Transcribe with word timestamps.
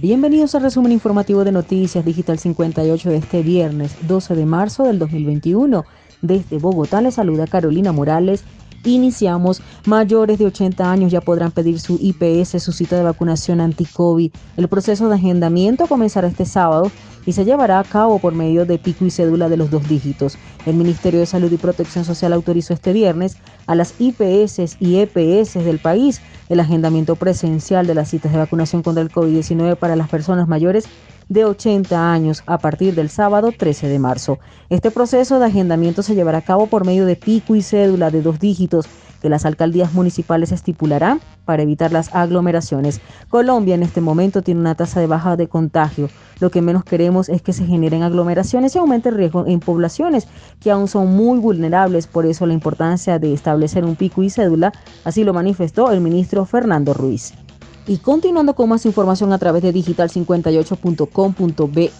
Bienvenidos 0.00 0.54
al 0.54 0.62
resumen 0.62 0.92
informativo 0.92 1.42
de 1.42 1.50
Noticias 1.50 2.04
Digital 2.04 2.38
58 2.38 3.10
de 3.10 3.16
este 3.16 3.42
viernes 3.42 3.96
12 4.06 4.36
de 4.36 4.46
marzo 4.46 4.84
del 4.84 5.00
2021. 5.00 5.84
Desde 6.22 6.58
Bogotá 6.58 7.00
les 7.00 7.14
saluda 7.14 7.48
Carolina 7.48 7.90
Morales. 7.90 8.44
Iniciamos, 8.84 9.60
mayores 9.86 10.38
de 10.38 10.46
80 10.46 10.88
años 10.88 11.10
ya 11.10 11.20
podrán 11.20 11.50
pedir 11.50 11.80
su 11.80 11.98
IPS, 12.00 12.62
su 12.62 12.70
cita 12.70 12.96
de 12.96 13.02
vacunación 13.02 13.60
anti-COVID. 13.60 14.30
El 14.56 14.68
proceso 14.68 15.08
de 15.08 15.16
agendamiento 15.16 15.88
comenzará 15.88 16.28
este 16.28 16.44
sábado 16.44 16.92
y 17.28 17.34
se 17.34 17.44
llevará 17.44 17.78
a 17.78 17.84
cabo 17.84 18.18
por 18.20 18.34
medio 18.34 18.64
de 18.64 18.78
pico 18.78 19.04
y 19.04 19.10
cédula 19.10 19.50
de 19.50 19.58
los 19.58 19.68
dos 19.68 19.86
dígitos. 19.86 20.38
El 20.64 20.76
Ministerio 20.76 21.20
de 21.20 21.26
Salud 21.26 21.52
y 21.52 21.58
Protección 21.58 22.06
Social 22.06 22.32
autorizó 22.32 22.72
este 22.72 22.94
viernes 22.94 23.36
a 23.66 23.74
las 23.74 23.94
IPS 23.98 24.78
y 24.80 24.96
EPS 24.96 25.62
del 25.62 25.78
país 25.78 26.22
el 26.48 26.58
agendamiento 26.58 27.16
presencial 27.16 27.86
de 27.86 27.94
las 27.94 28.08
citas 28.08 28.32
de 28.32 28.38
vacunación 28.38 28.82
contra 28.82 29.02
el 29.02 29.10
COVID-19 29.10 29.76
para 29.76 29.94
las 29.94 30.08
personas 30.08 30.48
mayores 30.48 30.88
de 31.28 31.44
80 31.44 32.12
años 32.12 32.42
a 32.46 32.58
partir 32.58 32.94
del 32.94 33.10
sábado 33.10 33.52
13 33.56 33.88
de 33.88 33.98
marzo. 33.98 34.38
Este 34.70 34.90
proceso 34.90 35.38
de 35.38 35.46
agendamiento 35.46 36.02
se 36.02 36.14
llevará 36.14 36.38
a 36.38 36.42
cabo 36.42 36.66
por 36.66 36.84
medio 36.84 37.06
de 37.06 37.16
pico 37.16 37.54
y 37.54 37.62
cédula 37.62 38.10
de 38.10 38.22
dos 38.22 38.38
dígitos 38.38 38.86
que 39.20 39.28
las 39.28 39.44
alcaldías 39.44 39.94
municipales 39.94 40.52
estipularán 40.52 41.20
para 41.44 41.62
evitar 41.62 41.92
las 41.92 42.14
aglomeraciones. 42.14 43.00
Colombia 43.28 43.74
en 43.74 43.82
este 43.82 44.00
momento 44.00 44.42
tiene 44.42 44.60
una 44.60 44.74
tasa 44.74 45.00
de 45.00 45.06
baja 45.06 45.36
de 45.36 45.48
contagio. 45.48 46.08
Lo 46.40 46.50
que 46.50 46.62
menos 46.62 46.84
queremos 46.84 47.28
es 47.28 47.42
que 47.42 47.52
se 47.52 47.66
generen 47.66 48.02
aglomeraciones 48.02 48.74
y 48.74 48.78
aumente 48.78 49.08
el 49.08 49.16
riesgo 49.16 49.46
en 49.46 49.60
poblaciones 49.60 50.28
que 50.60 50.70
aún 50.70 50.88
son 50.88 51.16
muy 51.16 51.40
vulnerables. 51.40 52.06
Por 52.06 52.26
eso 52.26 52.46
la 52.46 52.54
importancia 52.54 53.18
de 53.18 53.32
establecer 53.32 53.84
un 53.84 53.96
pico 53.96 54.22
y 54.22 54.30
cédula, 54.30 54.72
así 55.04 55.24
lo 55.24 55.34
manifestó 55.34 55.90
el 55.90 56.00
ministro 56.00 56.44
Fernando 56.44 56.94
Ruiz. 56.94 57.32
Y 57.88 57.96
continuando 57.96 58.54
con 58.54 58.68
más 58.68 58.84
información 58.84 59.32
a 59.32 59.38
través 59.38 59.62
de 59.62 59.72
digital58.com.be, 59.72 61.90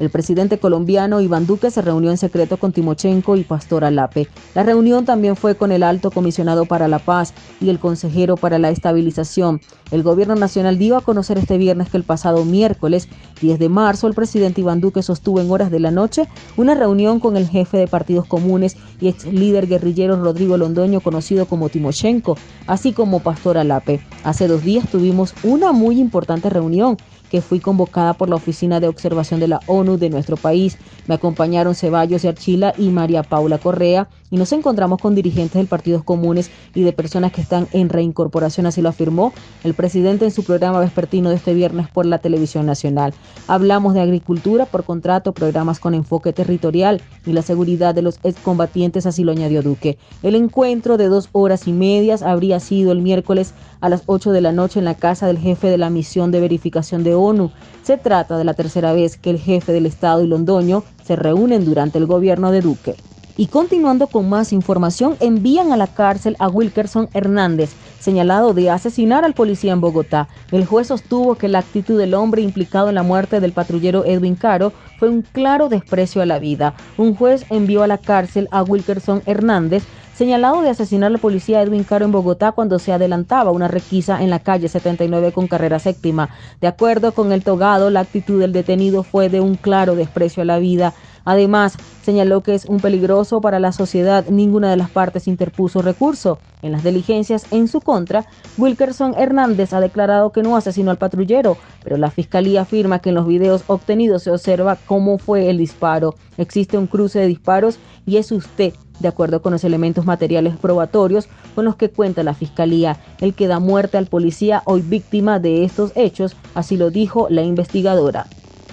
el 0.00 0.10
presidente 0.10 0.58
colombiano 0.58 1.20
Iván 1.20 1.46
Duque 1.46 1.70
se 1.70 1.80
reunió 1.80 2.10
en 2.10 2.18
secreto 2.18 2.56
con 2.56 2.72
Timochenko 2.72 3.36
y 3.36 3.44
Pastor 3.44 3.84
Alape. 3.84 4.26
La 4.56 4.64
reunión 4.64 5.04
también 5.04 5.36
fue 5.36 5.54
con 5.54 5.70
el 5.70 5.84
alto 5.84 6.10
comisionado 6.10 6.66
para 6.66 6.88
la 6.88 6.98
paz 6.98 7.34
y 7.60 7.68
el 7.68 7.78
consejero 7.78 8.36
para 8.36 8.58
la 8.58 8.70
estabilización. 8.70 9.60
El 9.92 10.02
gobierno 10.02 10.34
nacional 10.34 10.76
dio 10.76 10.96
a 10.96 11.02
conocer 11.02 11.38
este 11.38 11.56
viernes 11.56 11.88
que 11.88 11.98
el 11.98 12.02
pasado 12.02 12.44
miércoles 12.44 13.08
10 13.40 13.60
de 13.60 13.68
marzo 13.68 14.08
el 14.08 14.14
presidente 14.14 14.60
Iván 14.60 14.80
Duque 14.80 15.02
sostuvo 15.02 15.40
en 15.40 15.50
horas 15.50 15.70
de 15.70 15.80
la 15.80 15.92
noche 15.92 16.28
una 16.56 16.74
reunión 16.74 17.20
con 17.20 17.36
el 17.36 17.46
jefe 17.48 17.76
de 17.78 17.86
partidos 17.86 18.26
comunes 18.26 18.76
y 19.00 19.06
ex 19.08 19.24
líder 19.24 19.68
guerrillero 19.68 20.20
Rodrigo 20.20 20.56
Londoño 20.56 21.00
conocido 21.00 21.46
como 21.46 21.68
Timochenko, 21.68 22.36
así 22.66 22.92
como 22.92 23.20
Pastor 23.20 23.58
Alape. 23.58 24.00
Hace 24.24 24.48
dos 24.48 24.64
días 24.64 24.90
tuvimos 24.90 25.27
una 25.42 25.72
muy 25.72 26.00
importante 26.00 26.50
reunión 26.50 26.96
que 27.30 27.42
fui 27.42 27.60
convocada 27.60 28.14
por 28.14 28.28
la 28.28 28.36
Oficina 28.36 28.80
de 28.80 28.88
Observación 28.88 29.40
de 29.40 29.48
la 29.48 29.60
ONU 29.66 29.98
de 29.98 30.10
nuestro 30.10 30.36
país. 30.36 30.78
Me 31.06 31.14
acompañaron 31.14 31.74
Ceballos 31.74 32.22
de 32.22 32.28
Archila 32.28 32.74
y 32.78 32.88
María 32.88 33.22
Paula 33.22 33.58
Correa 33.58 34.08
y 34.30 34.36
nos 34.36 34.52
encontramos 34.52 35.00
con 35.00 35.14
dirigentes 35.14 35.54
del 35.54 35.66
Partido 35.66 36.02
Comunes 36.02 36.50
y 36.74 36.82
de 36.82 36.92
personas 36.92 37.32
que 37.32 37.40
están 37.40 37.68
en 37.72 37.88
reincorporación, 37.88 38.66
así 38.66 38.82
lo 38.82 38.88
afirmó 38.88 39.32
el 39.64 39.74
presidente 39.74 40.24
en 40.24 40.30
su 40.30 40.44
programa 40.44 40.80
vespertino 40.80 41.30
de 41.30 41.36
este 41.36 41.54
viernes 41.54 41.88
por 41.88 42.06
la 42.06 42.18
televisión 42.18 42.66
nacional. 42.66 43.14
Hablamos 43.46 43.94
de 43.94 44.00
agricultura 44.00 44.66
por 44.66 44.84
contrato, 44.84 45.32
programas 45.32 45.80
con 45.80 45.94
enfoque 45.94 46.32
territorial 46.32 47.00
y 47.26 47.32
la 47.32 47.42
seguridad 47.42 47.94
de 47.94 48.02
los 48.02 48.18
excombatientes, 48.22 49.06
así 49.06 49.24
lo 49.24 49.32
añadió 49.32 49.62
Duque. 49.62 49.98
El 50.22 50.34
encuentro 50.34 50.96
de 50.96 51.08
dos 51.08 51.28
horas 51.32 51.66
y 51.66 51.72
medias 51.72 52.22
habría 52.22 52.60
sido 52.60 52.92
el 52.92 53.02
miércoles 53.02 53.54
a 53.80 53.88
las 53.88 54.02
8 54.06 54.32
de 54.32 54.40
la 54.40 54.52
noche 54.52 54.78
en 54.78 54.84
la 54.84 54.94
casa 54.94 55.26
del 55.26 55.38
jefe 55.38 55.68
de 55.68 55.78
la 55.78 55.90
misión 55.90 56.30
de 56.30 56.40
verificación 56.40 57.04
de 57.04 57.14
ONU. 57.14 57.50
Se 57.82 57.96
trata 57.96 58.36
de 58.36 58.44
la 58.44 58.54
tercera 58.54 58.92
vez 58.92 59.16
que 59.16 59.30
el 59.30 59.38
jefe 59.38 59.72
del 59.72 59.86
Estado 59.86 60.22
y 60.22 60.26
Londoño 60.26 60.84
se 61.04 61.16
reúnen 61.16 61.64
durante 61.64 61.98
el 61.98 62.06
gobierno 62.06 62.50
de 62.50 62.60
Duque. 62.60 62.96
Y 63.38 63.46
continuando 63.46 64.08
con 64.08 64.28
más 64.28 64.52
información, 64.52 65.16
envían 65.20 65.70
a 65.72 65.76
la 65.76 65.86
cárcel 65.86 66.34
a 66.40 66.48
Wilkerson 66.48 67.08
Hernández, 67.14 67.70
señalado 68.00 68.52
de 68.52 68.68
asesinar 68.68 69.24
al 69.24 69.32
policía 69.32 69.72
en 69.72 69.80
Bogotá. 69.80 70.26
El 70.50 70.66
juez 70.66 70.88
sostuvo 70.88 71.36
que 71.36 71.46
la 71.46 71.60
actitud 71.60 71.96
del 71.96 72.14
hombre 72.14 72.42
implicado 72.42 72.88
en 72.88 72.96
la 72.96 73.04
muerte 73.04 73.38
del 73.38 73.52
patrullero 73.52 74.04
Edwin 74.04 74.34
Caro 74.34 74.72
fue 74.98 75.08
un 75.08 75.22
claro 75.22 75.68
desprecio 75.68 76.20
a 76.20 76.26
la 76.26 76.40
vida. 76.40 76.74
Un 76.96 77.14
juez 77.14 77.46
envió 77.48 77.84
a 77.84 77.86
la 77.86 77.98
cárcel 77.98 78.48
a 78.50 78.64
Wilkerson 78.64 79.22
Hernández, 79.24 79.84
señalado 80.16 80.62
de 80.62 80.70
asesinar 80.70 81.12
al 81.12 81.20
policía 81.20 81.62
Edwin 81.62 81.84
Caro 81.84 82.06
en 82.06 82.10
Bogotá 82.10 82.50
cuando 82.50 82.80
se 82.80 82.92
adelantaba 82.92 83.52
una 83.52 83.68
requisa 83.68 84.20
en 84.20 84.30
la 84.30 84.40
calle 84.40 84.68
79 84.68 85.30
con 85.30 85.46
carrera 85.46 85.78
séptima. 85.78 86.28
De 86.60 86.66
acuerdo 86.66 87.12
con 87.12 87.30
el 87.30 87.44
togado, 87.44 87.88
la 87.88 88.00
actitud 88.00 88.40
del 88.40 88.52
detenido 88.52 89.04
fue 89.04 89.28
de 89.28 89.40
un 89.40 89.54
claro 89.54 89.94
desprecio 89.94 90.42
a 90.42 90.46
la 90.46 90.58
vida. 90.58 90.92
Además, 91.24 91.76
señaló 92.08 92.42
que 92.42 92.54
es 92.54 92.64
un 92.64 92.80
peligroso 92.80 93.42
para 93.42 93.60
la 93.60 93.70
sociedad. 93.70 94.24
Ninguna 94.30 94.70
de 94.70 94.78
las 94.78 94.88
partes 94.88 95.28
interpuso 95.28 95.82
recurso. 95.82 96.38
En 96.62 96.72
las 96.72 96.82
diligencias 96.82 97.44
en 97.50 97.68
su 97.68 97.82
contra, 97.82 98.24
Wilkerson 98.56 99.12
Hernández 99.18 99.74
ha 99.74 99.80
declarado 99.80 100.32
que 100.32 100.42
no 100.42 100.56
asesinó 100.56 100.90
al 100.90 100.96
patrullero, 100.96 101.58
pero 101.84 101.98
la 101.98 102.10
fiscalía 102.10 102.62
afirma 102.62 103.00
que 103.00 103.10
en 103.10 103.16
los 103.16 103.26
videos 103.26 103.62
obtenidos 103.66 104.22
se 104.22 104.30
observa 104.30 104.78
cómo 104.86 105.18
fue 105.18 105.50
el 105.50 105.58
disparo. 105.58 106.14
Existe 106.38 106.78
un 106.78 106.86
cruce 106.86 107.18
de 107.18 107.26
disparos 107.26 107.78
y 108.06 108.16
es 108.16 108.32
usted 108.32 108.72
de 109.00 109.08
acuerdo 109.08 109.42
con 109.42 109.52
los 109.52 109.62
elementos 109.64 110.06
materiales 110.06 110.56
probatorios 110.56 111.28
con 111.54 111.66
los 111.66 111.76
que 111.76 111.90
cuenta 111.90 112.22
la 112.22 112.32
Fiscalía, 112.32 112.96
el 113.20 113.34
que 113.34 113.48
da 113.48 113.60
muerte 113.60 113.98
al 113.98 114.06
policía 114.06 114.62
hoy 114.64 114.80
víctima 114.80 115.40
de 115.40 115.62
estos 115.62 115.92
hechos, 115.94 116.36
así 116.54 116.78
lo 116.78 116.88
dijo 116.88 117.26
la 117.28 117.42
investigadora. 117.42 118.26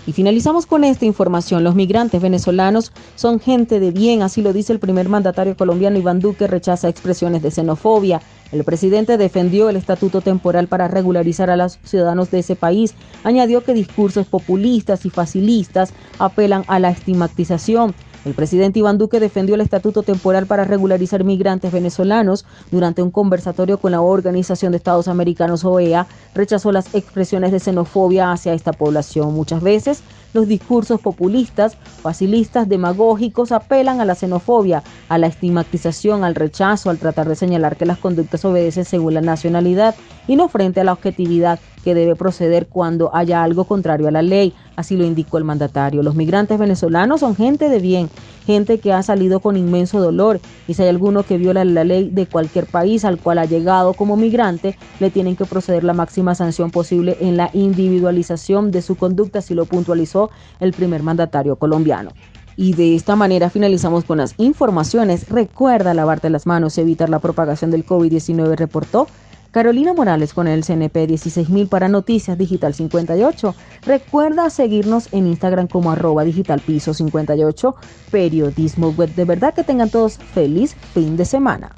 Y 0.07 0.13
finalizamos 0.13 0.65
con 0.67 0.83
esta 0.83 1.05
información. 1.05 1.63
Los 1.63 1.75
migrantes 1.75 2.21
venezolanos 2.21 2.91
son 3.15 3.39
gente 3.39 3.79
de 3.79 3.91
bien, 3.91 4.21
así 4.21 4.41
lo 4.41 4.53
dice 4.53 4.71
el 4.71 4.79
primer 4.79 5.09
mandatario 5.09 5.57
colombiano 5.57 5.97
Iván 5.97 6.19
Duque, 6.19 6.45
rechaza 6.47 6.89
expresiones 6.89 7.41
de 7.41 7.49
xenofobia. 7.49 8.21
El 8.51 8.63
presidente 8.63 9.17
defendió 9.17 9.69
el 9.69 9.77
estatuto 9.77 10.21
temporal 10.21 10.67
para 10.67 10.87
regularizar 10.87 11.49
a 11.49 11.57
los 11.57 11.79
ciudadanos 11.83 12.29
de 12.29 12.39
ese 12.39 12.55
país. 12.55 12.93
Añadió 13.23 13.63
que 13.63 13.73
discursos 13.73 14.27
populistas 14.27 15.05
y 15.05 15.09
facilistas 15.09 15.91
apelan 16.19 16.63
a 16.67 16.79
la 16.79 16.89
estigmatización 16.89 17.95
el 18.25 18.33
presidente 18.33 18.79
Iván 18.79 18.97
Duque 18.97 19.19
defendió 19.19 19.53
el 19.53 19.61
estatuto 19.61 20.01
temporal 20.01 20.47
para 20.47 20.63
regularizar 20.63 21.23
migrantes 21.23 21.71
venezolanos 21.71 22.43
durante 22.71 23.03
un 23.03 23.11
conversatorio 23.11 23.77
con 23.77 23.91
la 23.91 24.01
Organización 24.01 24.71
de 24.71 24.77
Estados 24.77 25.07
Americanos 25.07 25.63
OEA. 25.63 26.07
Rechazó 26.33 26.71
las 26.71 26.93
expresiones 26.95 27.51
de 27.51 27.59
xenofobia 27.59 28.31
hacia 28.31 28.53
esta 28.53 28.73
población. 28.73 29.33
Muchas 29.33 29.61
veces 29.61 30.01
los 30.35 30.47
discursos 30.47 31.01
populistas, 31.01 31.75
facilistas, 32.03 32.69
demagógicos 32.69 33.51
apelan 33.51 34.01
a 34.01 34.05
la 34.05 34.13
xenofobia, 34.13 34.83
a 35.09 35.17
la 35.17 35.27
estigmatización, 35.27 36.23
al 36.23 36.35
rechazo, 36.35 36.91
al 36.91 36.99
tratar 36.99 37.27
de 37.27 37.35
señalar 37.35 37.77
que 37.77 37.85
las 37.85 37.97
conductas 37.97 38.45
obedecen 38.45 38.85
según 38.85 39.15
la 39.15 39.21
nacionalidad 39.21 39.95
y 40.27 40.35
no 40.35 40.47
frente 40.47 40.81
a 40.81 40.83
la 40.83 40.93
objetividad 40.93 41.59
que 41.83 41.95
debe 41.95 42.15
proceder 42.15 42.67
cuando 42.67 43.15
haya 43.15 43.43
algo 43.43 43.63
contrario 43.63 44.07
a 44.07 44.11
la 44.11 44.21
ley. 44.21 44.53
Así 44.75 44.97
lo 44.97 45.05
indicó 45.05 45.37
el 45.37 45.43
mandatario. 45.43 46.03
Los 46.03 46.15
migrantes 46.15 46.59
venezolanos 46.59 47.21
son 47.21 47.35
gente 47.35 47.69
de 47.69 47.79
bien, 47.79 48.09
gente 48.45 48.79
que 48.79 48.93
ha 48.93 49.03
salido 49.03 49.39
con 49.39 49.57
inmenso 49.57 49.99
dolor 49.99 50.39
y 50.67 50.73
si 50.73 50.83
hay 50.83 50.89
alguno 50.89 51.23
que 51.23 51.37
viola 51.37 51.65
la 51.65 51.83
ley 51.83 52.09
de 52.09 52.25
cualquier 52.25 52.65
país 52.65 53.03
al 53.05 53.17
cual 53.17 53.39
ha 53.39 53.45
llegado 53.45 53.93
como 53.93 54.15
migrante, 54.15 54.77
le 54.99 55.09
tienen 55.09 55.35
que 55.35 55.45
proceder 55.45 55.83
la 55.83 55.93
máxima 55.93 56.35
sanción 56.35 56.71
posible 56.71 57.17
en 57.19 57.37
la 57.37 57.49
individualización 57.53 58.71
de 58.71 58.81
su 58.81 58.95
conducta, 58.95 59.39
así 59.39 59.53
lo 59.53 59.65
puntualizó 59.65 60.29
el 60.59 60.73
primer 60.73 61.03
mandatario 61.03 61.55
colombiano. 61.55 62.11
Y 62.57 62.73
de 62.73 62.95
esta 62.95 63.15
manera 63.15 63.49
finalizamos 63.49 64.05
con 64.05 64.17
las 64.17 64.33
informaciones. 64.37 65.27
Recuerda 65.29 65.93
lavarte 65.93 66.29
las 66.29 66.45
manos 66.45 66.77
y 66.77 66.81
evitar 66.81 67.09
la 67.09 67.19
propagación 67.19 67.69
del 67.69 67.85
COVID-19, 67.85 68.55
reportó 68.55 69.07
Carolina 69.55 69.93
Morales 69.93 70.33
con 70.33 70.49
el 70.49 70.65
CNP 70.65 71.07
16000 71.07 71.69
para 71.69 71.87
Noticias 71.87 72.37
Digital 72.37 72.73
58. 72.73 73.55
Recuerda 73.85 74.49
seguirnos 74.49 75.07
en 75.13 75.27
Instagram 75.27 75.69
como 75.69 75.91
arroba 75.91 76.25
digital 76.25 76.59
piso 76.59 76.93
58 76.93 77.73
periodismo 78.11 78.89
web. 78.89 79.15
De 79.15 79.23
verdad 79.23 79.53
que 79.53 79.63
tengan 79.63 79.89
todos 79.89 80.17
feliz 80.17 80.75
fin 80.93 81.15
de 81.15 81.23
semana. 81.23 81.73